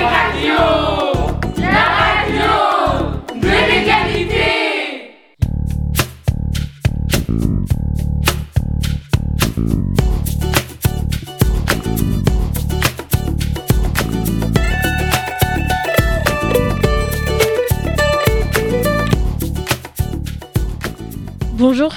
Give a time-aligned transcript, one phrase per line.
[0.00, 0.77] Radio,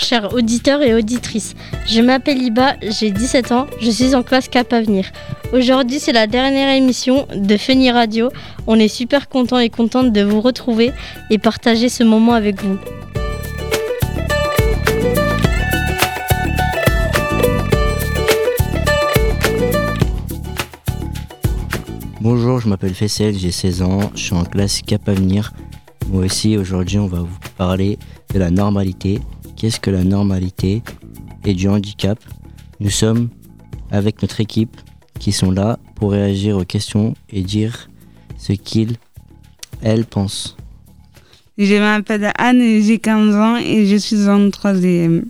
[0.04, 1.56] chers auditeurs et auditrices.
[1.88, 5.06] Je m'appelle Iba, j'ai 17 ans, je suis en classe Cap Avenir.
[5.54, 8.30] Aujourd'hui c'est la dernière émission de Funny Radio.
[8.68, 10.92] On est super content et contente de vous retrouver
[11.30, 12.78] et partager ce moment avec vous.
[22.22, 25.54] Bonjour, je m'appelle Fessel, j'ai 16 ans, je suis en classe Cap Avenir.
[26.08, 27.98] Moi aussi, aujourd'hui, on va vous parler
[28.34, 29.20] de la normalité.
[29.62, 30.82] Qu'est-ce que la normalité
[31.46, 32.18] et du handicap
[32.80, 33.30] Nous sommes
[33.92, 34.76] avec notre équipe
[35.20, 37.88] qui sont là pour réagir aux questions et dire
[38.40, 38.96] ce qu'ils,
[39.84, 40.58] elles pensent.
[41.60, 45.26] Je m'appelle Anne, j'ai 15 ans et je suis en troisième.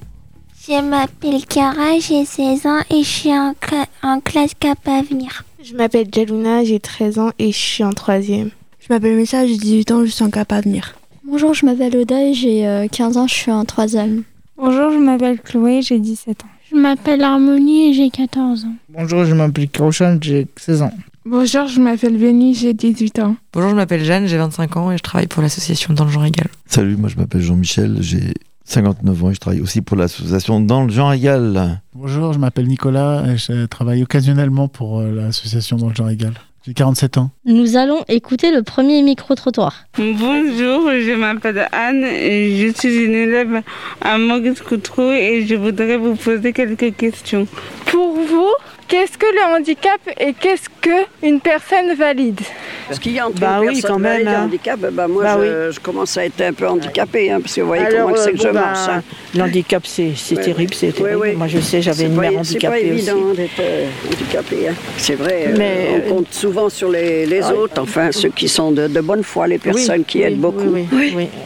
[0.65, 5.43] Je m'appelle Cara, j'ai 16 ans et je suis en, cla- en classe Cap Avenir.
[5.61, 8.51] Je m'appelle Jaluna, j'ai 13 ans et je suis en troisième.
[8.79, 10.95] Je m'appelle Messa, j'ai 18 ans, je suis en Cap Avenir.
[11.31, 14.23] Bonjour, je m'appelle Oda, j'ai euh, 15 ans, je suis en troisième.
[14.57, 16.47] Bonjour, je m'appelle Chloé, j'ai 17 ans.
[16.69, 18.75] Je m'appelle Harmonie et j'ai 14 ans.
[18.89, 20.91] Bonjour, je m'appelle Kroshan, j'ai 16 ans.
[21.25, 23.37] Bonjour, je m'appelle Benny, j'ai 18 ans.
[23.53, 26.25] Bonjour, je m'appelle Jeanne, j'ai 25 ans et je travaille pour l'association Dans le genre
[26.25, 26.49] égal.
[26.65, 28.33] Salut, moi je m'appelle Jean-Michel, j'ai
[28.65, 31.79] 59 ans et je travaille aussi pour l'association Dans le genre égal.
[31.95, 36.33] Bonjour, je m'appelle Nicolas et je travaille occasionnellement pour euh, l'association Dans le genre égal.
[36.63, 37.31] J'ai 47 ans.
[37.43, 39.85] Nous allons écouter le premier micro-trottoir.
[39.97, 43.63] Bonjour, je m'appelle Anne et je suis une élève
[43.99, 47.47] à Maurice Coutreau et je voudrais vous poser quelques questions.
[47.87, 48.53] Pour vous,
[48.91, 52.41] qu'est-ce que le handicap et qu'est-ce qu'une personne valide
[52.89, 54.43] Parce qu'il y a entre bah une oui, personne quand même, valide et hein.
[54.43, 55.73] handicap, bah moi Bah je, oui.
[55.73, 58.29] je commence à être un peu handicapée, hein, parce que vous voyez Alors, comment c'est
[58.29, 58.89] euh, que bon, je bah, marche.
[58.89, 59.03] hein.
[59.33, 61.15] L'handicap, c'est c'est Ouais, terrible, c'est terrible.
[61.19, 61.33] ouais.
[61.33, 63.23] Moi, je sais, j'avais C'est une mère C'est pas handicapée évident aussi.
[63.23, 64.67] hein, d'être euh, handicapé.
[64.67, 64.73] hein.
[64.97, 67.51] C'est vrai, euh, Mais, on euh, compte souvent sur les, les ouais.
[67.53, 70.39] autres, enfin ceux qui sont de, de bonne foi, les personnes Oui, qui oui, aident
[70.41, 70.67] beaucoup.
[70.69, 70.85] Oui,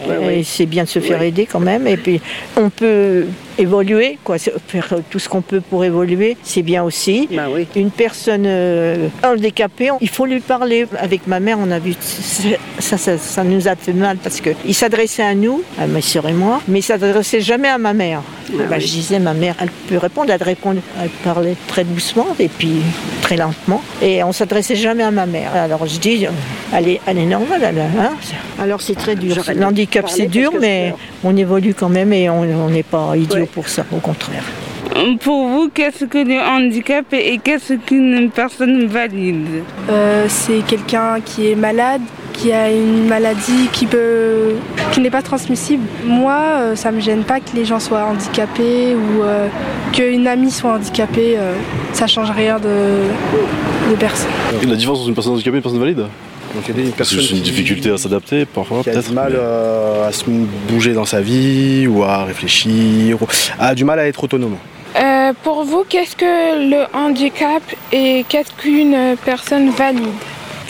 [0.10, 1.86] oui, c'est bien de se faire aider quand même.
[1.86, 2.20] Et puis,
[2.58, 3.26] on peut
[3.58, 4.38] évoluer, quoi.
[4.38, 7.28] Faire tout ce qu'on peut pour évoluer, c'est bien aussi.
[7.32, 7.68] Bah oui.
[7.76, 10.86] Une personne euh, handicapée, il faut lui parler.
[11.00, 11.96] Avec ma mère, on a vu
[12.80, 16.02] ça, ça, ça nous a fait mal parce que il s'adressait à nous, à ma
[16.02, 18.22] sœur et moi, mais il s'adressait jamais à ma mère.
[18.26, 18.82] Ah Bah, oui.
[18.82, 22.74] Je disais, ma mère, elle peut répondre, elle répond, elle parlait très doucement et puis
[23.22, 25.56] très lentement, et on s'adressait jamais à ma mère.
[25.56, 26.30] Alors je dis, euh,
[26.74, 28.14] elle est, elle est normale, elle, hein
[28.60, 29.36] Alors c'est très dur.
[29.56, 33.45] L'handicap c'est dur, mais on évolue quand même et on on n'est pas idiot Ouais.
[33.48, 34.44] Pour ça, au contraire.
[35.22, 39.64] Pour vous, qu'est-ce que le handicap et qu'est-ce qu'une personne valide?
[39.90, 42.02] Euh, c'est quelqu'un qui est malade,
[42.34, 44.56] qui a une maladie qui peut,
[44.92, 45.84] qui n'est pas transmissible.
[46.06, 49.48] Moi, euh, ça me gêne pas que les gens soient handicapés ou euh,
[49.92, 51.36] qu'une amie soit handicapée.
[51.38, 51.54] euh,
[51.94, 53.10] ça change rien de,
[53.90, 54.30] de personne.
[54.68, 56.06] La différence entre une personne handicapée et une personne valide?
[56.56, 58.82] Donc il y a une Parce que personne c'est une qui- difficulté à s'adapter parfois,
[58.82, 59.10] qui a peut-être.
[59.10, 60.24] du mal mais- euh, à se
[60.70, 63.28] bouger dans sa vie ou à réfléchir, ou
[63.60, 64.56] a du mal à être autonome.
[64.98, 67.62] Euh, Pour vous, qu'est-ce que le handicap
[67.92, 70.06] et qu'est-ce qu'une personne valide?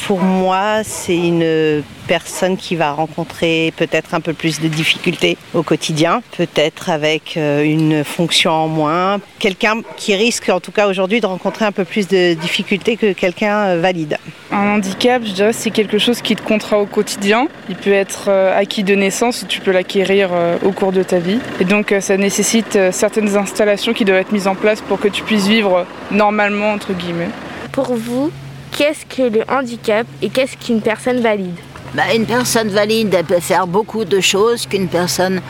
[0.05, 5.63] Pour moi, c'est une personne qui va rencontrer peut-être un peu plus de difficultés au
[5.63, 11.21] quotidien, peut-être avec euh, une fonction en moins, quelqu'un qui risque en tout cas aujourd'hui
[11.21, 14.19] de rencontrer un peu plus de difficultés que quelqu'un euh, valide.
[14.51, 17.47] Un handicap, je dirais, c'est quelque chose qui te comptera au quotidien.
[17.67, 20.29] Il peut être euh, acquis de naissance ou tu peux l'acquérir
[20.63, 21.39] au cours de ta vie.
[21.59, 25.23] Et donc ça nécessite certaines installations qui doivent être mises en place pour que tu
[25.23, 27.29] puisses vivre normalement, entre guillemets.
[27.71, 28.31] Pour vous,
[28.75, 31.55] qu'est-ce que le handicap et qu'est-ce qu'une personne valide
[31.93, 35.41] Bah, une personne valide, elle peut faire beaucoup de choses qu'une personne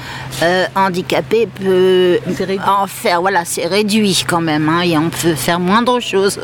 [0.44, 2.19] euh, handicapée peut
[2.68, 3.22] en faire.
[3.22, 6.40] Voilà, c'est réduit quand même, hein, et on peut faire moindre chose.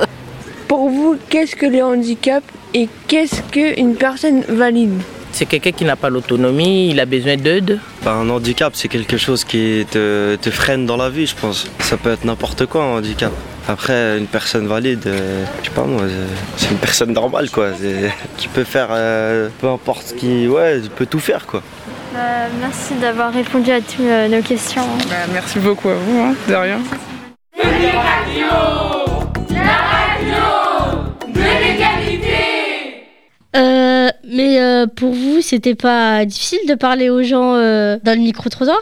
[0.67, 2.43] Pour vous, qu'est-ce que le handicap
[2.73, 5.01] et qu'est-ce qu'une personne valide
[5.33, 7.79] C'est quelqu'un qui n'a pas l'autonomie, il a besoin d'aide.
[8.03, 11.67] Bah, un handicap, c'est quelque chose qui te, te freine dans la vie, je pense.
[11.79, 13.31] Ça peut être n'importe quoi, un handicap.
[13.67, 16.27] Après, une personne valide, euh, je sais pas moi, euh,
[16.57, 17.69] c'est une personne normale, quoi.
[18.37, 20.47] Qui peut faire euh, peu importe ce qui.
[20.47, 21.61] Ouais, peut tout faire, quoi.
[22.15, 24.85] Euh, merci d'avoir répondu à toutes euh, nos questions.
[25.09, 26.79] Bah, merci beaucoup à vous, hein, de rien.
[29.49, 33.05] La radio de l'égalité.
[33.55, 38.23] Euh, mais euh, pour vous, c'était pas difficile de parler aux gens euh, dans le
[38.23, 38.81] micro-trottoir?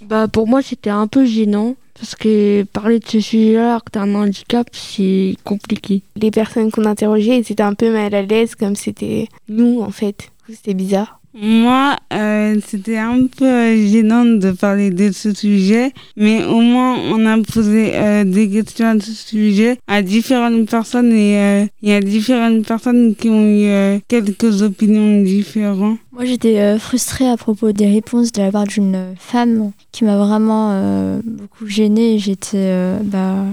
[0.00, 4.02] Bah pour moi c'était un peu gênant parce que parler de ce sujet-là, que t'as
[4.02, 6.02] un handicap, c'est compliqué.
[6.16, 10.30] Les personnes qu'on interrogeait, étaient un peu mal à l'aise, comme c'était nous en fait.
[10.48, 11.20] C'était bizarre.
[11.40, 17.24] Moi, euh, c'était un peu gênant de parler de ce sujet, mais au moins on
[17.26, 21.92] a posé euh, des questions à ce sujet à différentes personnes et euh, il y
[21.92, 25.98] a différentes personnes qui ont eu euh, quelques opinions différentes.
[26.10, 30.16] Moi, j'étais euh, frustrée à propos des réponses de la part d'une femme qui m'a
[30.16, 32.18] vraiment euh, beaucoup gênée.
[32.18, 33.44] J'étais euh, bah,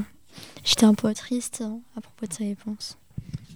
[0.63, 2.97] j'étais un peu triste hein, à propos de ses réponses.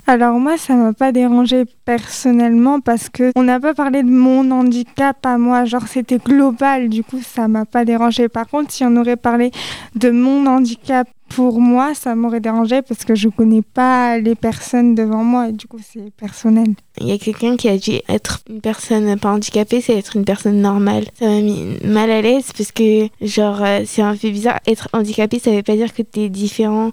[0.10, 4.50] Alors moi, ça m'a pas dérangé personnellement parce que on n'a pas parlé de mon
[4.50, 8.28] handicap à moi, genre c'était global, du coup ça m'a pas dérangé.
[8.28, 9.52] Par contre, si on aurait parlé
[9.94, 14.96] de mon handicap pour moi, ça m'aurait dérangé parce que je connais pas les personnes
[14.96, 16.74] devant moi et du coup c'est personnel.
[17.00, 20.26] Il y a quelqu'un qui a dit être une personne pas handicapée, c'est être une
[20.26, 21.06] personne normale.
[21.20, 24.60] Ça m'a mis mal à l'aise parce que, genre, euh, c'est un peu bizarre.
[24.66, 26.90] Être handicapé, ça veut pas dire que t'es différent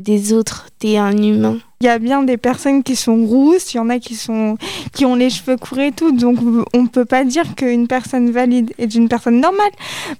[0.00, 1.58] des autres, t'es un humain.
[1.82, 4.58] Il y a bien des personnes qui sont rousses, il y en a qui sont
[4.92, 6.38] qui ont les cheveux courts et tout, donc
[6.74, 9.70] on peut pas dire qu'une personne valide est une personne normale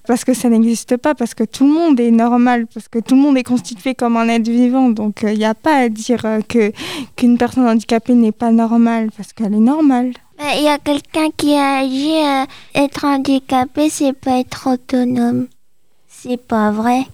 [0.06, 3.14] parce que ça n'existe pas, parce que tout le monde est normal, parce que tout
[3.14, 6.24] le monde est constitué comme un être vivant, donc il n'y a pas à dire
[6.24, 6.72] euh, que
[7.16, 10.12] qu'une personne handicapée n'est pas normale parce qu'elle est normale.
[10.56, 15.48] Il y a quelqu'un qui a dit euh, être handicapé, c'est pas être autonome.
[16.08, 17.06] C'est pas vrai.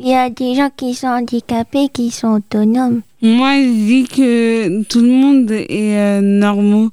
[0.00, 3.00] Il y a des gens qui sont handicapés qui sont autonomes.
[3.20, 6.90] Moi, je dis que tout le monde est euh, normaux.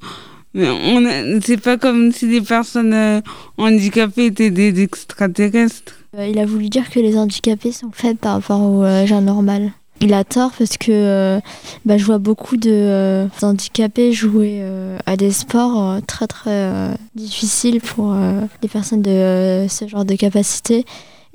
[0.55, 3.21] Mais on c'est pas comme si les personnes euh,
[3.57, 5.93] handicapées étaient des extraterrestres.
[6.17, 9.21] Euh, il a voulu dire que les handicapés sont faibles par rapport aux euh, gens
[9.21, 9.69] normaux.
[10.01, 11.39] Il a tort parce que euh,
[11.85, 16.49] bah, je vois beaucoup de euh, handicapés jouer euh, à des sports euh, très très
[16.49, 20.85] euh, difficiles pour euh, les personnes de euh, ce genre de capacité.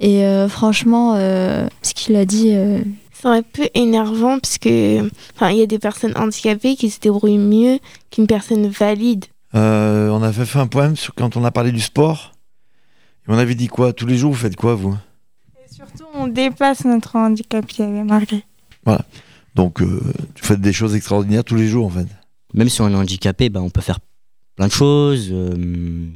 [0.02, 2.80] Et euh, franchement, euh, ce qu'il a dit, euh,
[3.12, 5.06] C'est un peu énervant parce que,
[5.36, 7.78] enfin, il y a des personnes handicapées qui se débrouillent mieux
[8.10, 9.26] qu'une personne valide.
[9.54, 12.32] Euh, on avait fait un poème sur quand on a parlé du sport.
[13.28, 13.92] Et on avait dit quoi?
[13.92, 14.96] Tous les jours, vous faites quoi, vous?
[15.70, 18.42] Surtout, on dépasse notre handicap, il y avait marqué.
[18.86, 19.04] Voilà.
[19.54, 20.00] Donc, euh,
[20.34, 22.06] tu fais des choses extraordinaires tous les jours, en fait.
[22.54, 23.98] Même si on est handicapé, bah, on peut faire
[24.56, 25.28] plein de choses.
[25.30, 26.06] euh,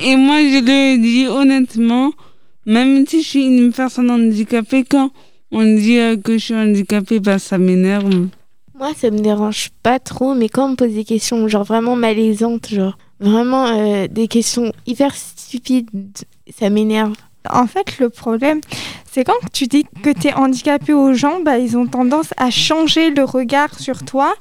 [0.00, 2.12] Et moi, je le dis honnêtement,
[2.68, 5.10] même si je suis une personne handicapée, quand
[5.50, 8.28] on dit euh, que je suis handicapée, bah, ça m'énerve.
[8.78, 11.96] Moi, ça me dérange pas trop, mais quand on me pose des questions, genre vraiment
[11.96, 15.88] malaisantes, genre vraiment euh, des questions hyper stupides,
[16.56, 17.14] ça m'énerve.
[17.52, 18.60] En fait, le problème,
[19.10, 22.50] c'est quand tu dis que tu es handicapé aux gens, bah, ils ont tendance à
[22.50, 24.34] changer le regard sur toi.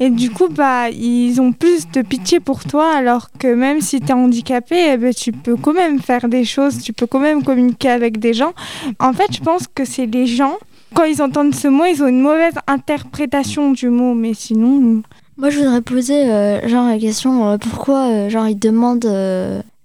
[0.00, 4.00] Et du coup, bah, ils ont plus de pitié pour toi, alors que même si
[4.00, 7.20] tu es handicapé, eh ben, tu peux quand même faire des choses, tu peux quand
[7.20, 8.54] même communiquer avec des gens.
[8.98, 10.56] En fait, je pense que c'est les gens,
[10.94, 14.14] quand ils entendent ce mot, ils ont une mauvaise interprétation du mot.
[14.14, 15.02] Mais sinon.
[15.36, 19.10] Moi, je voudrais poser euh, genre la question euh, pourquoi euh, genre ils demandent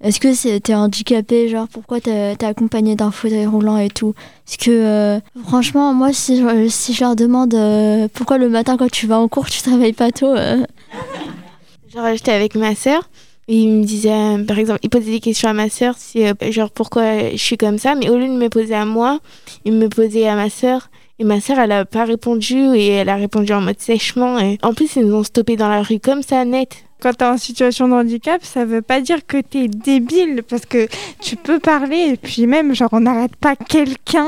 [0.01, 4.13] est-ce que c'est- t'es handicapé genre pourquoi t'es accompagné d'un fauteuil roulant et tout?
[4.45, 8.89] Parce que euh, franchement moi si si je leur demande euh, pourquoi le matin quand
[8.91, 10.63] tu vas en cours tu travailles pas tôt euh,
[11.93, 13.09] Genre, j'étais avec ma sœur.
[13.47, 16.69] Il me disait, euh, par exemple, il posait des questions à ma sœur, euh, genre
[16.69, 19.19] pourquoi je suis comme ça, mais au lieu de me poser à moi,
[19.65, 20.91] il me posait à ma sœur.
[21.19, 24.39] Et ma sœur, elle a pas répondu et elle a répondu en mode sèchement.
[24.39, 26.85] Et en plus, ils nous ont stoppé dans la rue comme ça, net.
[27.01, 30.43] Quand tu es en situation de handicap, ça veut pas dire que tu es débile
[30.43, 30.87] parce que
[31.21, 34.27] tu peux parler et puis même genre on n'arrête pas quelqu'un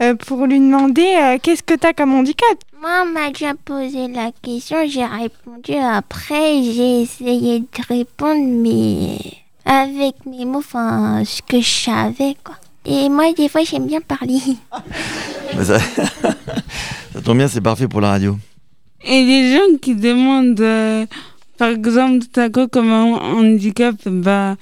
[0.00, 2.56] euh, pour lui demander euh, qu'est-ce que tu as comme handicap?
[2.80, 5.74] Moi, on m'a déjà posé la question, j'ai répondu.
[5.74, 9.18] Après, j'ai essayé de répondre, mais
[9.64, 12.56] avec mes mots, enfin, ce que je savais, quoi.
[12.86, 14.38] Et moi, des fois, j'aime bien parler.
[15.62, 15.78] Ça...
[17.12, 18.36] ça tombe bien, c'est parfait pour la radio.
[19.04, 21.06] Et les gens qui demandent, euh,
[21.58, 24.56] par exemple, tout à coup, comme un handicap, bah,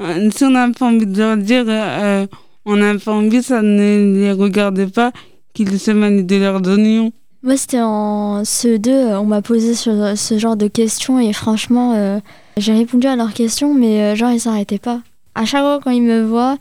[0.00, 2.26] euh, si on n'a pas envie de leur dire, euh,
[2.64, 5.12] on n'a pas envie, ça ne les regarde pas,
[5.52, 7.12] qu'ils se manient de leurs oignons.
[7.42, 11.92] moi c'était en CE2 euh, on m'a posé ce, ce genre de questions et franchement
[11.94, 12.20] euh,
[12.56, 15.00] j'ai répondu à leurs questions mais euh, genre ils s'arrêtaient pas
[15.34, 16.56] à chaque fois quand ils me voient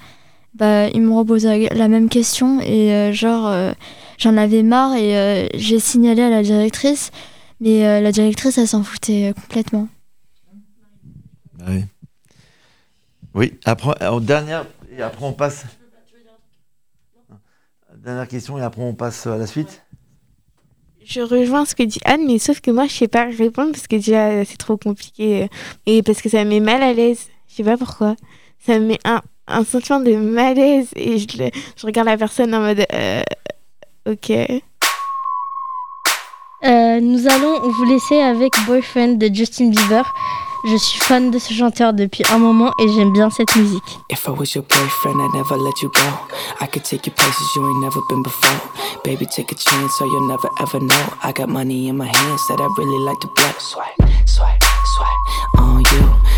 [0.53, 3.71] bah ils me reposent la même question et euh, genre euh,
[4.17, 7.11] j'en avais marre et euh, j'ai signalé à la directrice
[7.59, 9.87] mais euh, la directrice elle s'en foutait euh, complètement
[11.59, 11.85] Ah oui.
[13.33, 15.63] Oui, après, alors, dernière, et après on passe.
[18.03, 19.83] Dernière question et après on passe à la suite.
[21.05, 23.87] Je rejoins ce que dit Anne, mais sauf que moi, je sais pas répondre parce
[23.87, 25.49] que déjà, c'est trop compliqué.
[25.85, 27.27] Et parce que ça me met mal à l'aise.
[27.47, 28.15] Je sais pas pourquoi.
[28.59, 32.53] Ça me met un, un sentiment de malaise et je, le- je regarde la personne
[32.55, 33.21] en mode euh,
[34.09, 34.31] ok.
[36.63, 40.05] Euh, nous allons vous laisser avec Boyfriend de Justin Bieber.
[40.63, 43.97] Je suis fan de ce chanteur depuis un moment et j'aime bien cette musique.
[44.11, 46.01] If I was your boyfriend, I'd never let you go.
[46.61, 48.61] I could take you places you ain't never been before.
[49.03, 51.13] Baby, take a chance, so you'll never ever know.
[51.23, 53.51] I got money in my hands that I really like to blow.
[53.57, 54.63] Swipe, swipe,
[54.95, 56.30] swipe on you.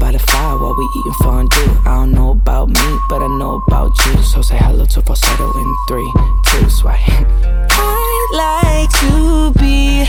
[0.00, 1.76] By the fire while we eating fondue.
[1.84, 4.22] I don't know about me, but I know about you.
[4.22, 6.10] So say hello to falsetto in three,
[6.48, 6.64] two.
[6.88, 10.00] I'd like to be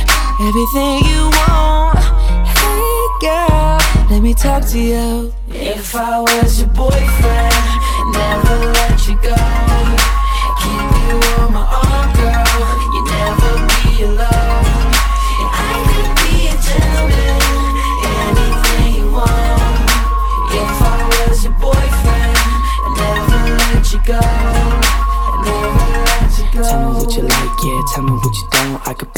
[0.48, 2.00] everything you want.
[2.48, 3.80] Hey girl,
[4.10, 5.34] let me talk to you.
[5.50, 7.56] If I was your boyfriend,
[8.16, 9.41] never let you go.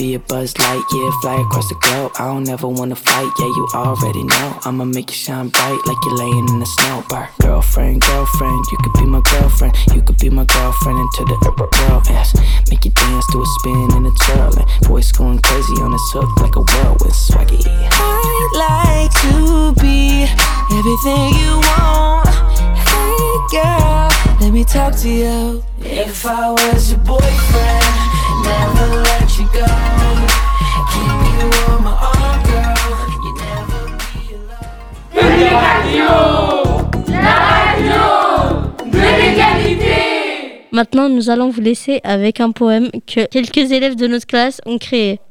[0.03, 2.12] Be a buzz light, yeah, fly across the globe.
[2.19, 4.60] I don't ever wanna fight, yeah, you already know.
[4.65, 7.05] I'ma make you shine bright like you're laying in the snow.
[7.07, 7.29] Bar.
[7.39, 9.74] Girlfriend, girlfriend, you could be my girlfriend.
[9.95, 11.39] You could be my girlfriend into the
[11.88, 12.36] world, yes.
[12.69, 14.60] Make you dance to a spin and a twirl.
[14.60, 17.63] And voice going crazy on this hook like a whirlwind swaggy.
[17.63, 20.27] I'd like to be
[20.79, 22.93] everything you want.
[23.24, 24.10] Hey girl,
[24.42, 25.63] let me talk to you.
[25.80, 27.94] If I was your boyfriend,
[28.44, 29.65] never let you go.
[30.92, 32.75] Keep you on my arm, girl.
[33.24, 34.68] You never be alone.
[35.13, 36.12] Venez Radio
[37.08, 38.03] La radio
[38.92, 44.27] de l'égalité Maintenant, nous allons vous laisser avec un poème que quelques élèves de notre
[44.27, 45.22] classe ont créé.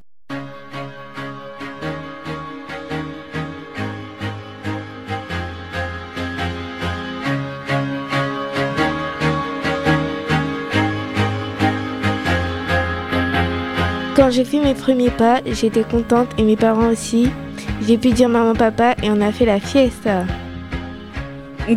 [14.23, 17.29] Quand j'ai fait mes premiers pas, j'étais contente et mes parents aussi.
[17.85, 20.27] J'ai pu dire maman papa et on a fait la fiesta.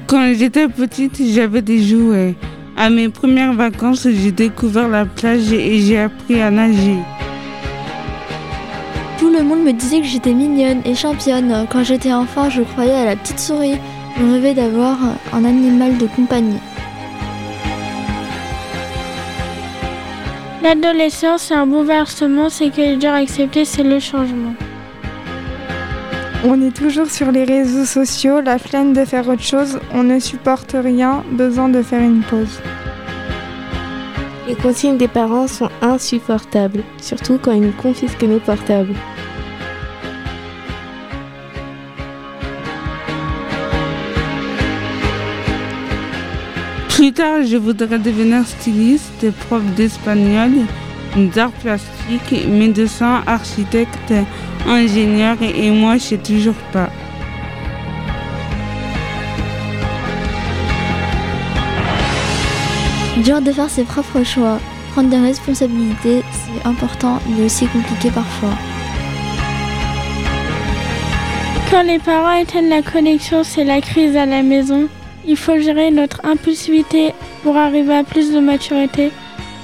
[0.06, 2.36] Quand j'étais petite, j'avais des jouets.
[2.78, 7.00] À mes premières vacances, j'ai découvert la plage et j'ai appris à nager.
[9.18, 11.66] Tout le monde me disait que j'étais mignonne et championne.
[11.72, 13.80] Quand j'étais enfant, je croyais à la petite souris.
[14.20, 15.00] Je rêvais d'avoir
[15.34, 16.60] un animal de compagnie.
[20.66, 24.56] L'adolescence, c'est un bouleversement, c'est que est dur à accepter, c'est le changement.
[26.44, 30.18] On est toujours sur les réseaux sociaux, la flemme de faire autre chose, on ne
[30.18, 32.60] supporte rien, besoin de faire une pause.
[34.48, 38.96] Les consignes des parents sont insupportables, surtout quand ils nous confisquent nos portables.
[47.06, 50.50] Plus tard, je voudrais devenir styliste, prof d'espagnol,
[51.36, 54.12] d'art plastique, médecin, architecte,
[54.66, 56.90] ingénieur et moi, je sais toujours pas.
[63.24, 64.58] Dur de faire ses propres choix.
[64.94, 68.58] Prendre des responsabilités, c'est important, mais aussi compliqué parfois.
[71.70, 74.90] Quand les parents éteignent la connexion, c'est la crise à la maison.
[75.28, 77.14] Il faut gérer notre impulsivité
[77.44, 79.12] pour arriver à plus de maturité.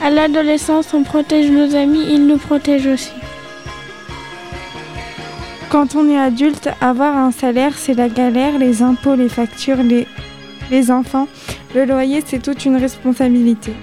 [0.01, 3.11] À l'adolescence, on protège nos amis, ils nous protègent aussi.
[5.69, 10.07] Quand on est adulte, avoir un salaire, c'est la galère, les impôts, les factures, les,
[10.71, 11.27] les enfants.
[11.75, 13.73] Le loyer, c'est toute une responsabilité.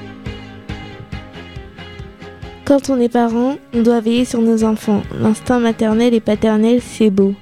[2.66, 5.02] Quand on est parent, on doit veiller sur nos enfants.
[5.18, 7.35] L'instinct maternel et paternel, c'est beau.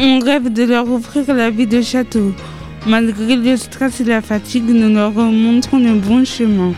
[0.00, 2.32] On rêve de leur offrir la vie de château.
[2.86, 6.72] Malgré le stress et la fatigue, nous leur montrons le bon chemin.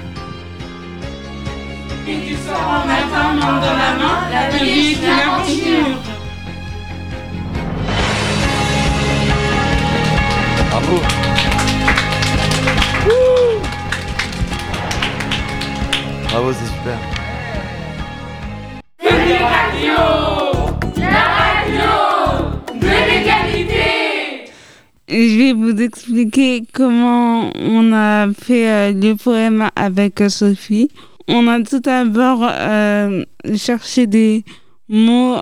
[2.09, 5.99] Et tu seras matin, main dans la main, la vie est une aventure.
[10.71, 10.97] Bravo.
[16.25, 16.99] Bravo, c'est super.
[19.03, 20.40] Venez Radio
[25.11, 30.89] Je vais vous expliquer comment on a fait euh, le poème avec euh, Sophie.
[31.27, 33.25] On a tout d'abord euh,
[33.57, 34.45] cherché des
[34.89, 35.39] mots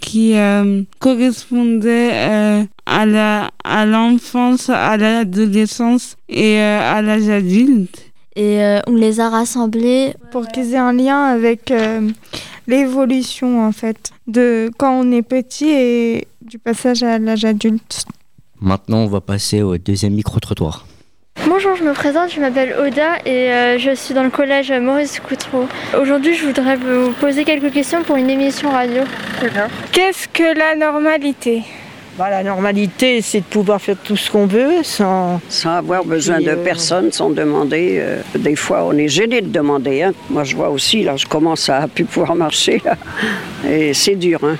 [0.00, 0.34] qui
[0.98, 8.12] correspondaient à la à l'enfance, à l'adolescence et à l'âge adulte.
[8.36, 11.72] Et on les a rassemblés pour qu'ils aient un lien avec
[12.68, 18.06] l'évolution en fait de quand on est petit et du passage à l'âge adulte.
[18.62, 20.86] Maintenant, on va passer au deuxième micro-trottoir.
[21.48, 25.18] Bonjour, je me présente, je m'appelle Oda et euh, je suis dans le collège Maurice
[25.18, 25.66] Coutreau.
[26.00, 29.02] Aujourd'hui, je voudrais vous poser quelques questions pour une émission radio.
[29.90, 31.64] Qu'est-ce que la normalité?
[32.18, 35.40] Bah, la normalité, c'est de pouvoir faire tout ce qu'on veut sans...
[35.48, 37.96] Sans avoir besoin Puis, de euh, personne, sans demander.
[38.00, 40.02] euh, des fois, on est gêné de demander.
[40.02, 40.12] hein.
[40.28, 42.82] Moi, je vois aussi, là, je commence à plus pouvoir marcher.
[42.84, 42.96] là.
[43.68, 44.40] Et c'est dur.
[44.42, 44.56] Hein.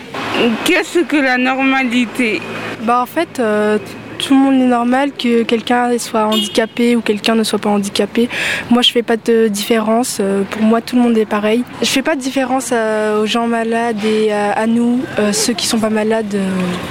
[0.65, 2.41] Qu'est-ce que la normalité?
[2.85, 3.79] Bah en fait, euh,
[4.23, 8.29] tout le monde est normal que quelqu'un soit handicapé ou quelqu'un ne soit pas handicapé.
[8.71, 10.19] Moi, je fais pas de différence.
[10.21, 11.65] Euh, Pour moi, tout le monde est pareil.
[11.81, 15.01] Je fais pas de différence euh, aux gens malades et euh, à nous,
[15.33, 16.37] ceux qui sont pas malades.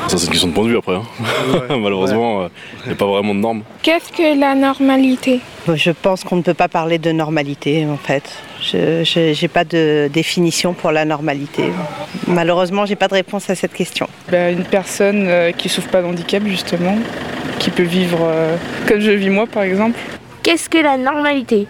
[0.08, 0.96] Ça, c'est une question de point de vue après.
[0.96, 1.04] hein.
[1.78, 2.48] Malheureusement,
[2.84, 3.64] il n'y a pas vraiment de normes.
[3.82, 5.40] Qu'est-ce que la normalité?
[5.74, 8.24] Je pense qu'on ne peut pas parler de normalité en fait.
[8.72, 11.64] Je n'ai pas de définition pour la normalité.
[12.28, 14.08] Malheureusement, j'ai pas de réponse à cette question.
[14.30, 16.98] Ben, une personne euh, qui souffre pas d'handicap justement,
[17.60, 18.56] qui peut vivre euh,
[18.88, 20.00] comme je vis moi par exemple.
[20.44, 21.68] Qu'est-ce que la normalité?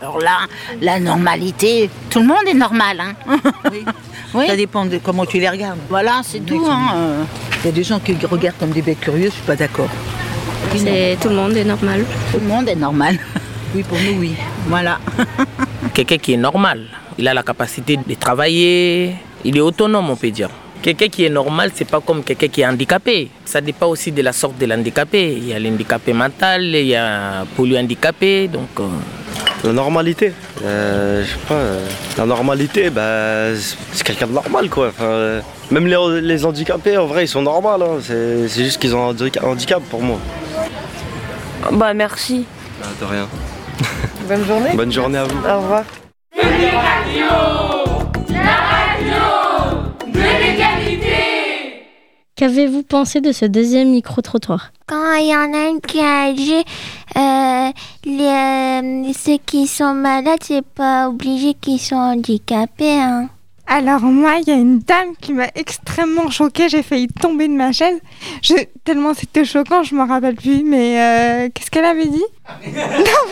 [0.00, 0.38] Alors là,
[0.80, 3.00] la normalité, tout le monde est normal.
[3.00, 3.38] Hein
[4.34, 4.46] oui.
[4.46, 5.78] Ça dépend de comment tu les regardes.
[5.88, 6.66] Voilà, c'est tout.
[6.68, 6.88] Hein.
[6.94, 7.22] euh.
[7.62, 9.88] Il y a des gens qui regardent comme des bêtes curieux, je suis pas d'accord.
[10.76, 12.04] C'est tout le monde est normal.
[12.32, 13.18] Tout le monde est normal.
[13.74, 14.34] Oui, pour nous, oui.
[14.68, 14.98] Voilà.
[15.96, 16.80] Quelqu'un qui est normal,
[17.16, 20.50] il a la capacité de travailler, il est autonome, on peut dire.
[20.82, 23.30] Quelqu'un qui est normal, c'est pas comme quelqu'un qui est handicapé.
[23.46, 25.32] Ça dépend aussi de la sorte de l'handicapé.
[25.32, 28.68] Il y a l'handicapé mental, il y a polyhandicapé, donc.
[28.78, 28.86] euh,
[29.64, 31.80] La normalité, euh, je sais pas, euh,
[32.18, 34.88] la normalité, bah, c'est- quelqu'un de normal quoi.
[34.88, 37.70] Enfin, même les, les handicapés, en vrai, ils sont normaux.
[37.70, 37.98] hein.
[38.02, 40.18] C'est c'est juste qu'ils ont un handica- handicap pour moi.
[41.72, 42.44] Bah merci.
[42.82, 43.26] Ah, de rien.
[44.28, 44.70] Bonne journée.
[44.74, 45.38] Bonne journée à vous.
[45.38, 45.84] Au revoir.
[52.34, 54.72] Qu'avez-vous pensé de ce deuxième micro-trottoir?
[54.86, 56.64] Quand il y en a une qui est âgée,
[57.16, 57.70] euh,
[58.04, 63.00] les, euh, ceux qui sont malades, c'est pas obligé qu'ils sont handicapés.
[63.00, 63.28] Hein.
[63.68, 66.68] Alors moi, il y a une dame qui m'a extrêmement choquée.
[66.68, 67.98] J'ai failli tomber de ma chaise.
[68.42, 68.54] Je,
[68.84, 70.62] tellement c'était choquant, je me rappelle plus.
[70.62, 72.24] Mais euh, qu'est-ce qu'elle avait dit?
[72.66, 72.72] Non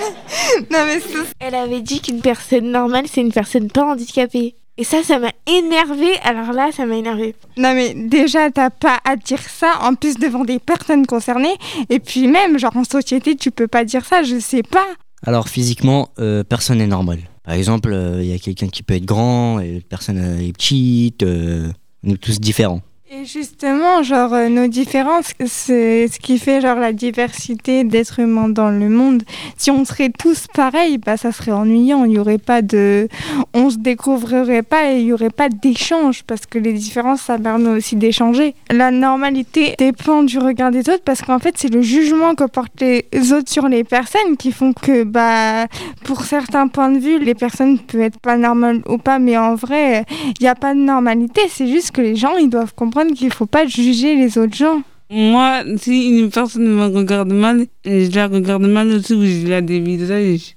[0.01, 4.57] mais, non, mais c'est- Elle avait dit qu'une personne normale, c'est une personne pas handicapée.
[4.77, 6.09] Et ça, ça m'a énervé.
[6.25, 7.37] Alors là, ça m'a énervé.
[7.57, 9.75] non mais déjà, t'as pas à dire ça.
[9.83, 11.55] En plus devant des personnes concernées.
[11.91, 14.25] Et puis même, genre en société, tu peux pas dire ça.
[14.25, 14.87] Je sais pas.
[15.25, 17.19] Alors physiquement, euh, personne n'est normal.
[17.45, 20.53] Par exemple, euh, il y a quelqu'un qui peut être grand et personne euh, est
[20.53, 21.23] petite.
[21.23, 21.71] euh,
[22.03, 22.81] on est tous différents.
[23.17, 28.49] Et justement, genre, euh, nos différences, c'est ce qui fait, genre, la diversité d'êtres humains
[28.49, 29.23] dans le monde.
[29.57, 32.05] Si on serait tous pareils, bah, ça serait ennuyant.
[32.07, 33.09] Il n'y aurait pas de...
[33.53, 37.39] On se découvrirait pas et il n'y aurait pas d'échange parce que les différences, ça
[37.39, 38.57] permet aussi d'échanger.
[38.69, 42.81] La normalité dépend du regard des autres parce qu'en fait, c'est le jugement que portent
[42.81, 45.67] les autres sur les personnes qui font que, bah,
[46.03, 49.55] pour certains points de vue, les personnes peuvent être pas normales ou pas, mais en
[49.55, 51.43] vrai, il n'y a pas de normalité.
[51.49, 54.83] C'est juste que les gens, ils doivent comprendre qu'il faut pas juger les autres gens.
[55.11, 59.61] Moi, si une personne me regarde mal, je la regarde mal aussi ou je la
[59.61, 60.57] dévisage.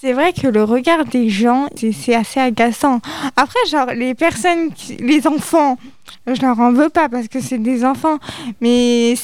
[0.00, 3.00] C'est vrai que le regard des gens, c'est- assez agaçant.
[3.36, 5.78] Après, genre, les personnes, qui- les enfants,
[6.26, 8.18] je leur en veux pas parce que c'est des enfants.
[8.60, 9.14] Mais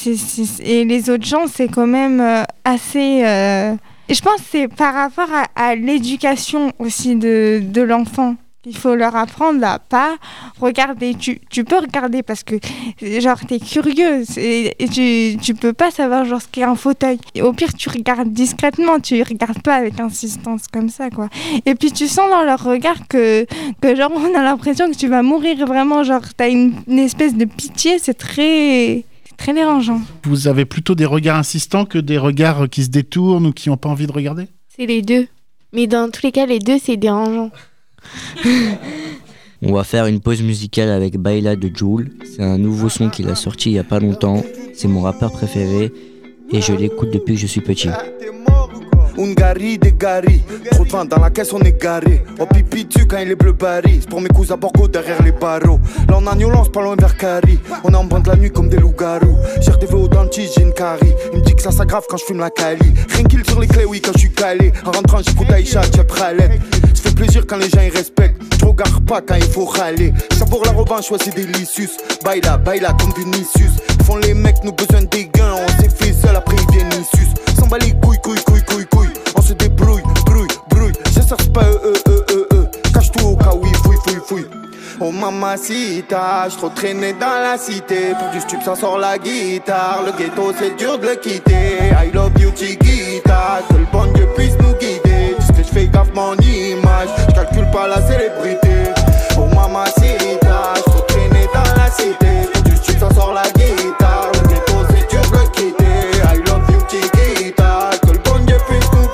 [0.64, 3.22] et les autres gens, c'est quand même euh, assez.
[3.24, 3.74] euh,
[4.08, 8.36] Et je pense que c'est par rapport à, à l'éducation aussi de, de l'enfant.
[8.66, 10.16] Il faut leur apprendre à pas
[10.60, 11.14] regarder.
[11.14, 12.56] Tu, tu peux regarder parce que,
[13.00, 17.18] genre, t'es curieux c'est- et tu, tu peux pas savoir, genre, ce qu'est un fauteuil.
[17.34, 21.30] Et au pire, tu regardes discrètement, tu regardes pas avec insistance comme ça, quoi.
[21.64, 23.46] Et puis, tu sens dans leur regard que,
[23.80, 27.34] que genre, on a l'impression que tu vas mourir vraiment, genre, t'as une, une espèce
[27.34, 30.02] de pitié, c'est très, c'est très dérangeant.
[30.24, 33.78] Vous avez plutôt des regards insistants que des regards qui se détournent ou qui n'ont
[33.78, 34.48] pas envie de regarder?
[34.76, 35.28] C'est les deux.
[35.72, 37.50] Mais dans tous les cas, les deux, c'est dérangeant.
[39.62, 42.10] On va faire une pause musicale avec Baila de Joule.
[42.24, 44.42] C'est un nouveau son qu'il a sorti il y a pas longtemps.
[44.72, 45.92] C'est mon rappeur préféré
[46.50, 47.90] et je l'écoute depuis que je suis petit.
[49.18, 52.22] Ungari des Gary, trop de vin dans la caisse on est garé.
[52.38, 55.32] Oh pipi dessus quand il est bleu Paris, c'est pour mes cousins Borgo derrière les
[55.32, 55.78] barreaux.
[56.08, 57.58] Là on a Nolans, pas loin vers Cari.
[57.84, 59.36] On est en bande la nuit comme des loups-garous.
[59.60, 61.12] J'ai des au dentiste, j'ai une carie.
[61.34, 62.94] Il me dit que ça s'aggrave quand je fume la cali.
[63.08, 64.72] Tranquille sur les clés, oui, quand je suis calé.
[64.86, 66.10] En rentrant, j'écoute Aïcha, Tchep
[67.46, 68.40] quand les gens ils respectent.
[68.58, 70.12] Je regarde pas quand il faut râler.
[70.48, 71.88] Pour la revanche, c'est délicieux.
[72.24, 73.72] Baila, baila comme Vinicius.
[74.04, 75.54] Font les mecs, nous besoin des gains.
[75.54, 77.28] On s'est fait seul, après ils viennent Nissus.
[77.58, 79.12] S'en bat les couilles, couilles, couilles, couilles.
[79.36, 80.92] On se débrouille, brouille, brouille.
[81.06, 82.68] Je cherche pas eux, eux, eux, eux, eux.
[82.92, 84.46] Cache tout au cas où il fouille, fouille, fouille.
[85.00, 88.12] Oh mamacita, je trop traîné dans la cité.
[88.18, 90.02] Pour du stup, ça sort la guitare.
[90.04, 91.78] Le ghetto, c'est dur de le quitter.
[92.02, 93.62] I love Chiquita.
[93.68, 94.49] Que le bon Dieu puisse
[95.90, 97.08] gaffe mon image.
[97.28, 98.92] Je calcule pas la célébrité.
[99.36, 102.50] Oh mamacita, je trop traîné dans la cité.
[102.52, 104.30] Pour du stup, ça sort la guitare.
[104.34, 106.00] Le ghetto, c'est dur de quitter.
[106.24, 107.90] I love you, Chiquita.
[108.02, 109.06] Que le bon Dieu puisse nous.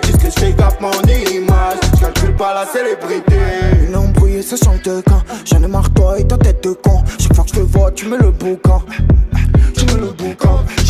[0.00, 1.78] Tout ce que je gaffe mon image.
[1.94, 3.38] Je calcule pas la célébrité.
[3.86, 5.22] Une embrouillée, ça change de camp.
[5.44, 7.02] J'en ai marre, toi et ta tête de con.
[7.18, 8.82] Chaque fois que je te vois, tu mets le boucan.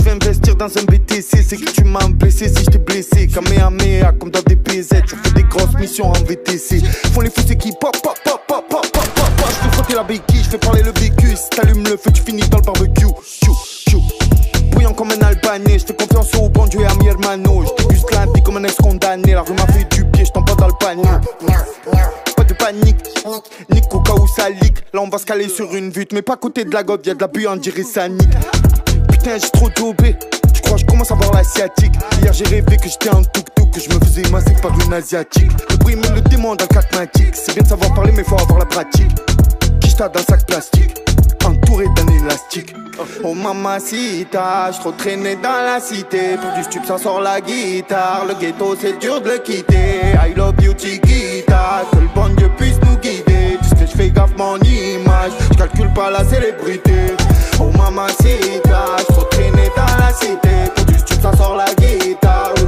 [0.02, 1.44] Je vais investir dans un BTC.
[1.46, 3.28] C'est que tu m'as blessé si je t'ai blessé?
[3.28, 4.88] Kamehameha, comme dans des PZ.
[5.06, 6.82] Je fais des grosses missions en VTC.
[7.14, 7.70] Font les fous, c'est qui?
[7.80, 9.46] Pop, pop, pop, pop, pop, pop, pop.
[9.48, 11.36] Je fais frotter la béquille, je fais parler le vécu.
[11.36, 13.06] Si t'allumes le feu, tu finis dans le barbecue.
[13.44, 13.54] Chou,
[13.88, 14.02] chou.
[14.72, 17.62] Bouillant comme un albanais, je fais confiance au bon Dieu et à mi hermano.
[17.64, 19.34] Je déguste la vie comme un ex-condamné.
[19.34, 21.04] La rue m'a fait du pied, je pas dans le panier.
[22.36, 22.96] Pas de panique,
[23.70, 24.50] nique au cas où ça.
[24.50, 27.06] Là on va se caler sur une vue, mais pas à côté de la gobe,
[27.06, 28.28] y'a de la buée, on dirait ça nique.
[29.22, 30.16] Putain, j'ai trop dobé.
[30.52, 31.94] Tu crois, je commence à voir l'asiatique?
[32.20, 35.52] Hier j'ai rêvé que j'étais un tuk-tuk, que je me faisais masser par une asiatique.
[35.70, 37.32] Le bruit me le démon dans le catmatique.
[37.32, 39.12] C'est bien de savoir parler, mais faut avoir la pratique.
[39.80, 40.96] Quiche-ta d'un sac plastique,
[41.44, 42.74] entouré d'un élastique.
[43.22, 46.36] Oh mamacita, je trop traîné dans la cité.
[46.42, 48.24] Pour du stup, ça sort la guitare.
[48.26, 50.00] Le ghetto, c'est dur de le quitter.
[50.26, 51.84] I love you, Chiquita.
[51.92, 53.56] Que le bon Dieu puisse nous guider.
[53.62, 55.30] Tout ce que je fais gaffe mon image.
[55.52, 57.14] Je calcule pas la célébrité.
[57.64, 60.72] Oh mamacita, trop traîné dans la cité.
[60.74, 62.61] Pour du stup, ça sort la guitare.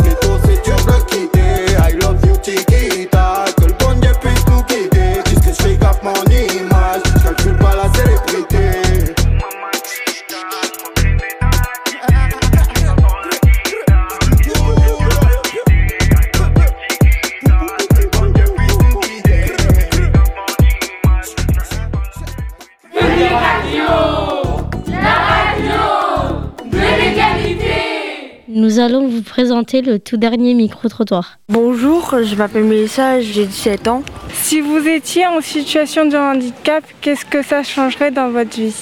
[28.75, 31.39] Nous allons vous présenter le tout dernier micro-trottoir.
[31.49, 34.03] Bonjour, je m'appelle Mélissa, j'ai 17 ans.
[34.33, 38.75] Si vous étiez en situation de handicap, qu'est-ce que ça changerait dans votre vie?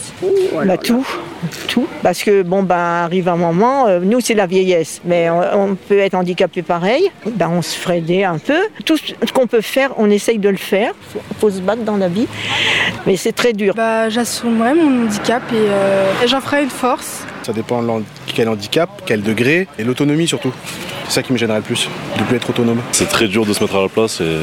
[0.65, 1.07] Bah, tout,
[1.69, 1.87] tout.
[2.03, 5.75] Parce que bon, bah, arrive un moment, euh, nous c'est la vieillesse, mais on, on
[5.75, 7.11] peut être handicapé pareil.
[7.27, 8.61] Bah, on se ferait aider un peu.
[8.87, 10.95] Tout ce qu'on peut faire, on essaye de le faire.
[11.13, 12.29] Faut, faut se battre dans la vie,
[13.07, 13.75] mais c'est très dur.
[13.75, 17.27] Bah, J'assumerai mon handicap et euh, j'en ferai une force.
[17.43, 20.53] Ça dépend de quel handicap, quel degré et l'autonomie surtout.
[21.07, 22.81] C'est ça qui me gênerait le plus, de plus être autonome.
[22.93, 24.39] C'est très dur de se mettre à la place et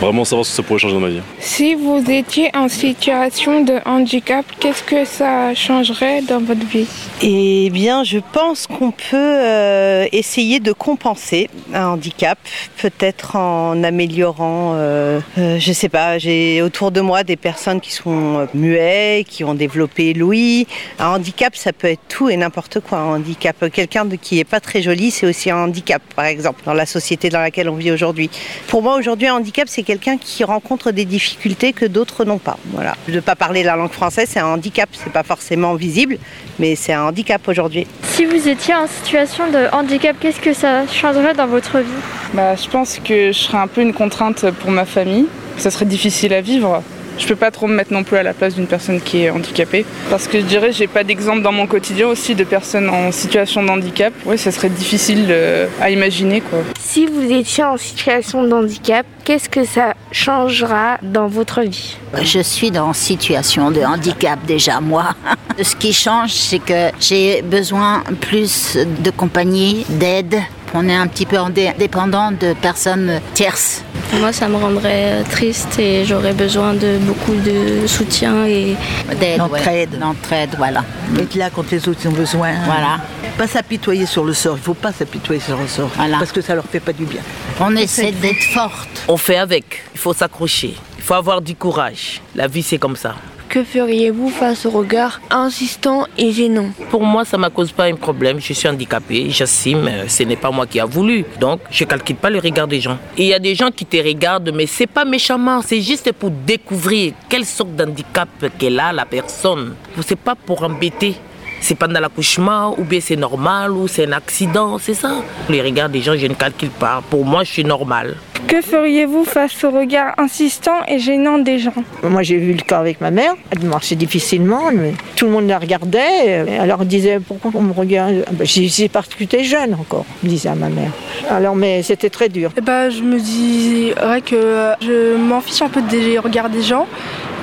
[0.00, 1.20] vraiment savoir ce que ça pourrait changer dans ma vie.
[1.40, 6.86] Si vous étiez en situation de handicap, qu'est-ce que ça changerait dans votre vie?
[7.20, 12.38] Eh bien, je pense qu'on peut euh, essayer de compenser un handicap,
[12.80, 17.92] peut-être en améliorant, euh, euh, je sais pas, j'ai autour de moi des personnes qui
[17.92, 20.66] sont muets, qui ont développé l'ouïe.
[21.00, 22.98] Un handicap, ça peut être tout et n'importe quoi.
[22.98, 26.60] Un handicap, quelqu'un de- qui est pas très joli, c'est aussi un handicap, par exemple,
[26.64, 28.30] dans la société dans laquelle on vit aujourd'hui.
[28.68, 32.58] Pour moi, aujourd'hui, un handicap, c'est quelqu'un qui rencontre des difficultés que d'autres n'ont pas.
[32.74, 32.94] Voilà.
[33.08, 34.86] De ne pas parler la langue française, c'est un handicap.
[34.92, 36.18] C'est pas forcément visible,
[36.58, 37.86] mais c'est un handicap aujourd'hui.
[38.02, 42.02] Si vous étiez en situation de handicap, qu'est-ce que ça changerait dans votre vie?
[42.34, 45.24] Bah, je pense que je serais un peu une contrainte pour ma famille.
[45.56, 46.82] Ça serait difficile à vivre.
[47.18, 49.30] Je peux pas trop me mettre non plus à la place d'une personne qui est
[49.30, 49.84] handicapée.
[50.10, 53.62] Parce que je dirais, j'ai pas d'exemple dans mon quotidien aussi de personnes en situation
[53.62, 54.12] de handicap.
[54.24, 56.60] Ouais, ça serait difficile euh, à imaginer quoi.
[56.80, 61.96] Si vous étiez en situation de handicap, qu'est-ce que ça changera dans votre vie?
[62.22, 65.14] Je suis dans situation de handicap déjà, moi.
[65.62, 70.36] Ce qui change, c'est que j'ai besoin plus de compagnie, d'aide.
[70.74, 71.36] On est un petit peu
[71.78, 73.82] dépendant de personnes tierces.
[74.20, 78.76] Moi, ça me rendrait triste et j'aurais besoin de beaucoup de soutien et
[79.18, 79.98] D'aide, D'entraide.
[79.98, 80.84] D'entraide, voilà.
[81.18, 82.52] Être là quand les autres ont besoin.
[82.64, 82.98] Voilà.
[83.36, 84.56] Pas s'apitoyer sur le sort.
[84.56, 85.90] Il faut pas s'apitoyer sur le sort.
[85.96, 87.20] Parce que ça leur fait pas du bien.
[87.60, 89.04] On essaie d'être forte.
[89.08, 92.20] On fait avec, il faut s'accrocher, il faut avoir du courage.
[92.34, 93.14] La vie c'est comme ça.
[93.58, 97.96] Que feriez-vous face au regard insistant et gênant Pour moi, ça ne cause pas un
[97.96, 98.38] problème.
[98.38, 101.24] Je suis handicapé, j'assume, euh, ce n'est pas moi qui a voulu.
[101.40, 102.96] Donc, je ne calcule pas le regard des gens.
[103.16, 106.30] Il y a des gens qui te regardent, mais c'est pas méchamment, c'est juste pour
[106.30, 108.28] découvrir quelle sorte d'handicap
[108.60, 109.74] qu'elle a, la personne.
[110.06, 111.16] C'est pas pour embêter.
[111.60, 115.22] C'est pendant l'accouchement, ou bien c'est normal, ou c'est un accident, c'est ça.
[115.48, 117.02] Les regards des gens, je ne calcule pas.
[117.10, 118.16] Pour moi, je suis normal.
[118.46, 121.74] Que feriez-vous face au regard insistant et gênant des gens?
[122.02, 123.34] Moi, j'ai vu le cas avec ma mère.
[123.50, 126.58] Elle marchait difficilement, mais tout le monde la regardait.
[126.58, 128.24] Alors, elle disait Pourquoi on me regarde?
[128.26, 130.92] Ah ben, J'ai parce que jeune encore, disait à ma mère.
[131.28, 132.50] Alors, mais c'était très dur.
[132.56, 136.86] Eh ben, je me dirais que je m'en fiche un peu des regards des gens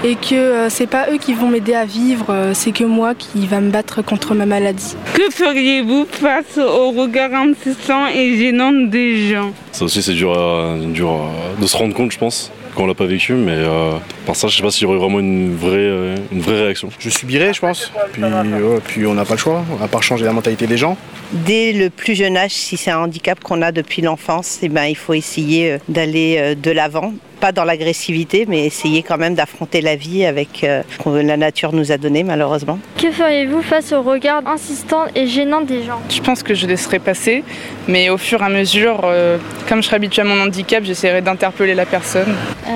[0.08, 3.16] et que euh, c'est pas eux qui vont m'aider à vivre, euh, c'est que moi
[3.16, 4.96] qui va me battre contre ma maladie.
[5.16, 9.52] Que feriez-vous face au regard insistant et gênant des gens?
[9.72, 12.88] Ça aussi, c'est dur, à- dur à- de se rendre compte, je pense, quand on
[12.88, 13.94] l'a pas vécu, mais euh,
[14.28, 16.90] par ça, je sais pas s'il y aurait vraiment une vraie, euh, une vraie réaction.
[17.00, 17.92] Je subirais, je pense.
[18.14, 20.98] Puis, ouais, puis on n'a pas le choix, à part changer la mentalité des gens.
[21.32, 24.84] Dès le plus jeune âge, si c'est un handicap qu'on a depuis l'enfance, eh ben,
[24.86, 27.12] il faut essayer euh, d'aller euh, de l'avant.
[27.40, 31.38] Pas dans l'agressivité, mais essayer quand même d'affronter la vie avec euh, ce que la
[31.38, 32.80] nature nous a donné malheureusement.
[32.98, 36.00] Que feriez-vous face au regard insistant et gênant des gens?
[36.10, 37.44] Je pense que je laisserai passer,
[37.88, 41.22] mais au fur et à mesure, euh, comme je serai habituée à mon handicap, j'essaierai
[41.22, 42.34] d'interpeller la personne.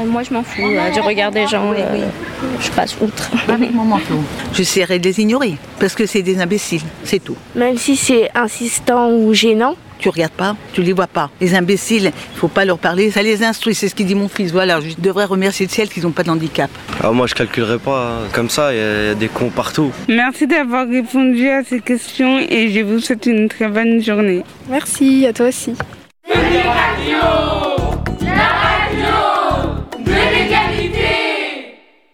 [0.07, 1.73] moi, je m'en fous euh, du regard des gens.
[1.73, 2.05] euh,
[2.59, 3.31] je passe outre.
[4.53, 7.35] J'essaierai de les ignorer parce que c'est des imbéciles, c'est tout.
[7.55, 9.75] Même si c'est insistant ou gênant.
[9.99, 11.29] Tu regardes pas, tu les vois pas.
[11.41, 14.29] Les imbéciles, il faut pas leur parler, ça les instruit, c'est ce qu'il dit mon
[14.29, 14.51] fils.
[14.51, 16.69] Voilà, je devrais remercier le ciel qu'ils n'ont pas de handicap.
[17.03, 18.13] Ah, moi, je calculerai pas.
[18.23, 18.27] hein.
[18.33, 19.91] Comme ça, il y, y a des cons partout.
[20.07, 24.43] Merci d'avoir répondu à ces questions et je vous souhaite une très bonne journée.
[24.69, 25.73] Merci, à toi aussi.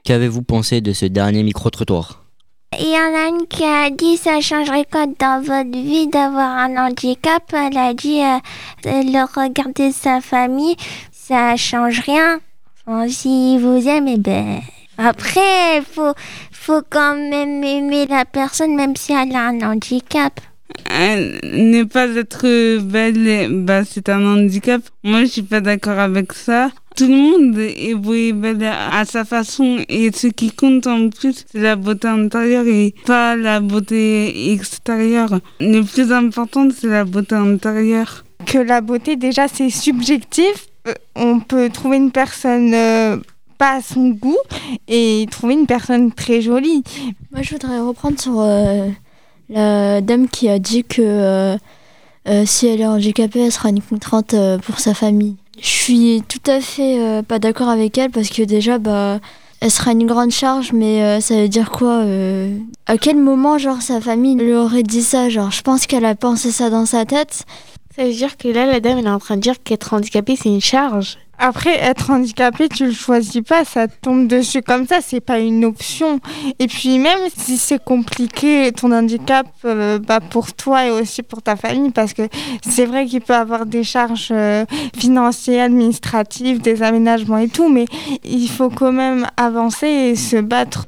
[0.04, 2.25] Qu'avez-vous pensé de ce dernier micro-trottoir?
[2.80, 6.58] Il y en a une qui a dit ça changerait quoi dans votre vie d'avoir
[6.58, 7.44] un handicap?
[7.54, 8.40] Elle a dit euh,
[8.84, 10.76] le regard de sa famille,
[11.12, 12.40] ça change rien.
[12.86, 14.60] Enfin, si vous aime, eh ben.
[14.98, 16.14] Après, faut,
[16.52, 20.40] faut quand même aimer la personne, même si elle a un handicap.
[20.92, 24.82] Euh, ne pas être belle, bah, c'est un handicap.
[25.04, 26.72] Moi, je suis pas d'accord avec ça.
[26.96, 31.10] Tout le monde est beau et belle à sa façon et ce qui compte en
[31.10, 35.40] plus, c'est la beauté intérieure et pas la beauté extérieure.
[35.60, 38.24] Le plus important, c'est la beauté intérieure.
[38.46, 40.68] que la beauté, déjà, c'est subjectif.
[40.88, 43.18] Euh, on peut trouver une personne euh,
[43.58, 44.38] pas à son goût
[44.88, 46.84] et trouver une personne très jolie.
[47.32, 48.88] Moi, je voudrais reprendre sur euh,
[49.50, 51.58] la dame qui a dit que euh,
[52.28, 55.36] euh, si elle est handicapée, elle sera une contrainte euh, pour sa famille.
[55.60, 59.20] Je suis tout à fait euh, pas d'accord avec elle parce que déjà, bah,
[59.62, 63.58] elle sera une grande charge, mais euh, ça veut dire quoi euh, À quel moment,
[63.58, 65.30] genre, sa famille lui aurait dit ça?
[65.30, 67.46] Genre, je pense qu'elle a pensé ça dans sa tête.
[67.96, 70.36] Ça veut dire que là, la dame, elle est en train de dire qu'être handicapé,
[70.36, 71.18] c'est une charge.
[71.38, 75.66] Après, être handicapé, tu le choisis pas, ça tombe dessus comme ça, c'est pas une
[75.66, 76.20] option.
[76.60, 81.42] Et puis même si c'est compliqué, ton handicap, euh, bah, pour toi et aussi pour
[81.42, 82.24] ta famille, parce que
[82.68, 84.66] c'est vrai qu'il peut avoir des charges euh,
[84.98, 87.86] financières, administratives, des aménagements et tout, mais
[88.24, 90.88] il faut quand même avancer et se battre.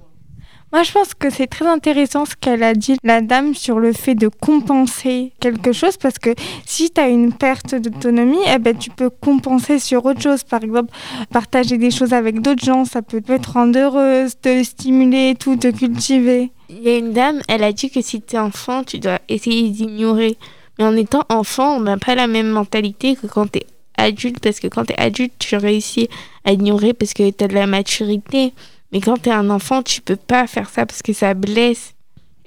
[0.74, 3.94] Moi, je pense que c'est très intéressant ce qu'elle a dit, la dame, sur le
[3.94, 6.32] fait de compenser quelque chose, parce que
[6.66, 10.44] si tu as une perte d'autonomie, eh ben, tu peux compenser sur autre chose.
[10.44, 10.94] Par exemple,
[11.32, 15.72] partager des choses avec d'autres gens, ça peut te rendre heureuse, te stimuler, tout, te
[15.72, 16.52] cultiver.
[16.70, 19.20] Il y a une dame, elle a dit que si tu es enfant, tu dois
[19.30, 20.36] essayer d'ignorer.
[20.78, 23.66] Mais en étant enfant, on n'a pas la même mentalité que quand tu es
[23.98, 26.10] adulte, parce que quand tu es adulte, tu réussis
[26.44, 28.52] à ignorer parce que tu as de la maturité.
[28.92, 31.94] Mais quand tu es un enfant, tu peux pas faire ça parce que ça blesse.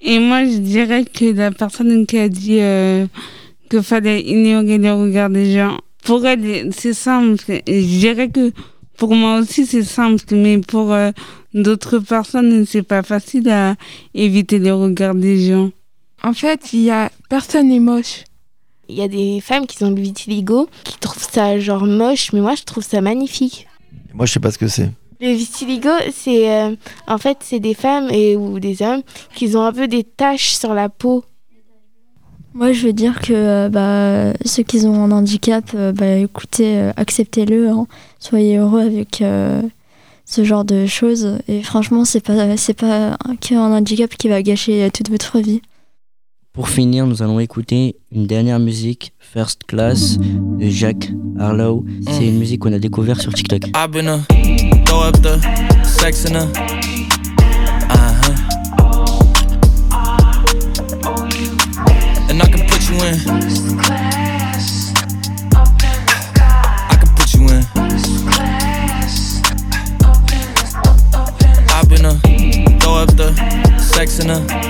[0.02, 3.06] Et moi, je dirais que la personne qui a dit euh,
[3.68, 7.60] qu'il fallait ignorer le regard des gens, pour elle, c'est simple.
[7.66, 8.52] Et je dirais que
[8.96, 11.10] pour moi aussi, c'est simple, mais pour euh,
[11.52, 13.76] d'autres personnes, c'est pas facile à
[14.14, 15.70] éviter le regard des gens.
[16.22, 18.24] En fait, il y a personne n'est moche.
[18.88, 22.40] Il y a des femmes qui ont le vitiligo qui trouvent ça genre moche, mais
[22.40, 23.68] moi je trouve ça magnifique.
[24.12, 24.90] Moi, je sais pas ce que c'est.
[25.20, 26.74] Le vitiligo, c'est euh,
[27.06, 29.02] en fait c'est des femmes et ou des hommes
[29.34, 31.24] qui ont un peu des taches sur la peau.
[32.54, 36.90] Moi, je veux dire que euh, bah, ceux qui ont un handicap, euh, bah, écoutez,
[36.96, 37.68] acceptez-le.
[37.68, 37.86] hein.
[38.18, 39.22] Soyez heureux avec
[40.24, 41.38] ce genre de choses.
[41.48, 45.62] Et franchement, c'est pas, c'est pas qu'un handicap qui va gâcher toute votre vie.
[46.52, 51.84] Pour finir, nous allons écouter une dernière musique, First Class, de Jacques Harlow.
[52.08, 53.68] C'est une musique qu'on a découvert sur TikTok.
[53.68, 53.86] I
[62.50, 63.14] can put you in.
[73.78, 74.69] Sex in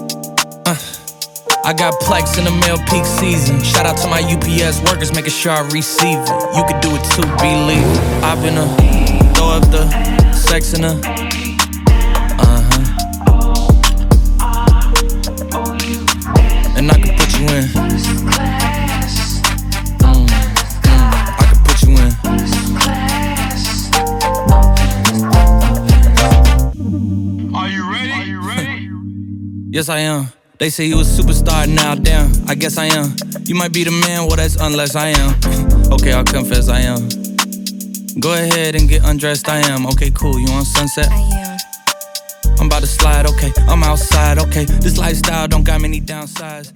[1.63, 3.61] I got plex in the mail peak season.
[3.63, 6.29] Shout out to my UPS workers, making sure I receive it.
[6.57, 7.85] You could do it too, believe.
[8.23, 8.65] I've been a
[9.35, 9.87] throw up the
[10.33, 10.99] sex in a.
[12.41, 12.71] Huh.
[16.77, 17.65] And I can put you in.
[20.01, 20.27] Mm.
[21.37, 22.11] I can put you in.
[27.55, 28.11] Are you ready?
[28.11, 28.89] Are you ready?
[29.69, 30.40] Yes, I am.
[30.61, 32.31] They say you a superstar now, damn.
[32.47, 33.15] I guess I am.
[33.45, 35.33] You might be the man, well, that's unless I am.
[35.91, 37.09] okay, I'll confess I am.
[38.19, 39.87] Go ahead and get undressed, I am.
[39.87, 40.39] Okay, cool.
[40.39, 41.07] You on sunset?
[41.09, 41.57] I am.
[42.59, 43.51] I'm about to slide, okay.
[43.67, 44.65] I'm outside, okay.
[44.65, 46.71] This lifestyle don't got many downsides.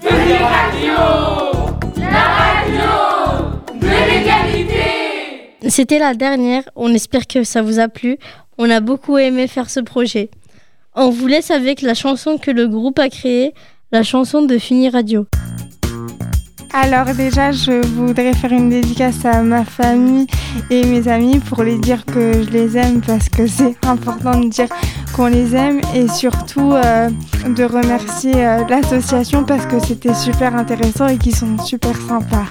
[5.69, 8.17] C'était la dernière, on espère que ça vous a plu.
[8.57, 10.31] On a beaucoup aimé faire ce projet.
[10.95, 13.53] On vous laisse avec la chanson que le groupe a créée,
[13.91, 15.25] la chanson de Fini Radio.
[16.73, 20.27] Alors déjà, je voudrais faire une dédicace à ma famille
[20.69, 24.49] et mes amis pour les dire que je les aime parce que c'est important de
[24.49, 24.67] dire
[25.15, 27.09] qu'on les aime et surtout euh,
[27.47, 32.45] de remercier euh, l'association parce que c'était super intéressant et qu'ils sont super sympas.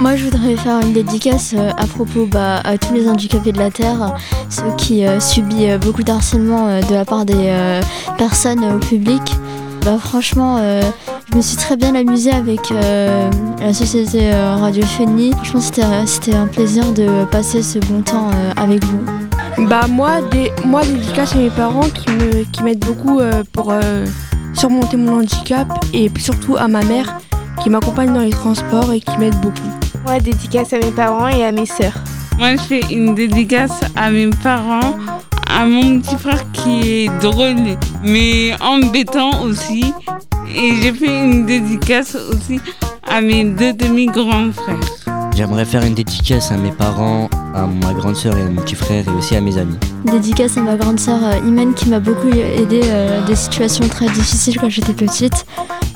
[0.00, 3.58] Moi, je voudrais faire une dédicace euh, à propos bah, à tous les handicapés de
[3.58, 4.14] la Terre,
[4.50, 7.80] ceux qui euh, subissent beaucoup d'harcèlement de la part des euh,
[8.18, 9.22] personnes au public.
[9.84, 10.80] Bah, franchement, euh,
[11.30, 15.32] je me suis très bien amusée avec euh, la société euh, Radio Feni.
[15.32, 19.00] Franchement, c'était, c'était un plaisir de passer ce bon temps euh, avec vous.
[19.68, 23.70] Bah moi, des, moi dédicace à mes parents qui me qui m'aident beaucoup euh, pour
[23.70, 24.04] euh,
[24.54, 27.20] surmonter mon handicap et puis surtout à ma mère
[27.62, 29.70] qui m'accompagne dans les transports et qui m'aide beaucoup.
[30.04, 31.94] Moi, dédicace à mes parents et à mes sœurs.
[32.38, 34.96] Moi, je fais une dédicace à mes parents,
[35.48, 39.92] à mon petit frère qui est drôle, mais embêtant aussi.
[40.54, 42.60] Et j'ai fait une dédicace aussi
[43.02, 44.78] à mes deux demi-grands frères.
[45.36, 48.76] J'aimerais faire une dédicace à mes parents, à ma grande sœur et à mon petit
[48.76, 49.76] frère et aussi à mes amis.
[50.04, 54.06] Dédicace à ma grande sœur euh, Imen qui m'a beaucoup aidé euh, des situations très
[54.06, 55.44] difficiles quand j'étais petite.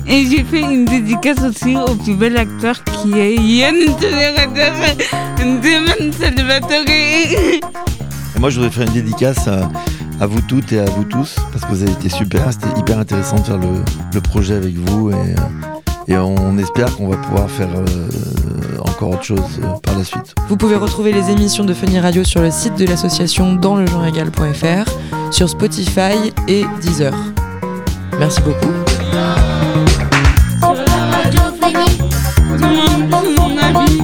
[0.07, 3.75] Et j'ai fait une dédicace aussi au plus bel acteur qui est Yann
[6.19, 6.85] Salvatore.
[8.39, 9.69] Et moi, je voudrais faire une dédicace à,
[10.21, 12.53] à vous toutes et à vous tous, parce que vous avez été super.
[12.53, 15.11] C'était hyper intéressant de faire le, le projet avec vous.
[15.11, 15.35] Et, euh,
[16.07, 20.35] et on espère qu'on va pouvoir faire euh, encore autre chose euh, par la suite.
[20.47, 23.85] Vous pouvez retrouver les émissions de Funny Radio sur le site de l'association dans le
[23.85, 24.89] genreégal.fr,
[25.31, 27.13] sur Spotify et Deezer.
[28.19, 28.71] Merci beaucoup.
[33.37, 33.97] Mon ami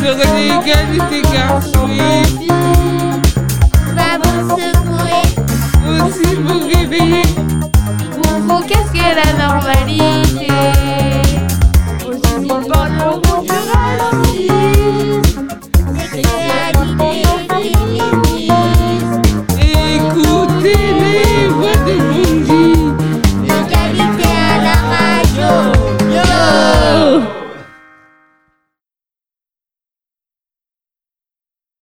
[0.00, 1.26] sur l'égalité.
[6.06, 7.22] Nasıl bu gibi
[8.16, 10.48] Bu bu kez gelen ambarike